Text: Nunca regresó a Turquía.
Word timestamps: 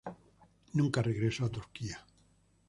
Nunca 0.73 1.03
regresó 1.03 1.45
a 1.45 1.51
Turquía. 1.51 2.03